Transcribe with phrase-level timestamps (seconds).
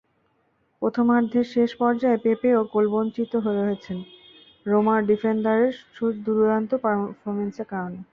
[0.81, 3.97] প্রথমার্ধের শেষ পর্যায়ে পেপেও গোলবঞ্চিত হয়েছেন
[4.65, 5.73] রোমার ডিফেন্ডারদের
[6.25, 7.99] দুর্দান্ত পারফরম্যান্সের কারণে।